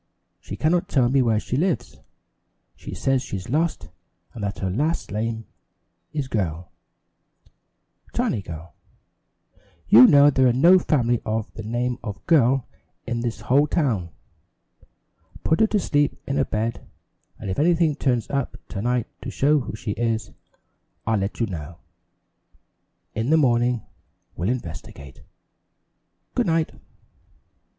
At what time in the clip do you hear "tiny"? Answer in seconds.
8.11-8.41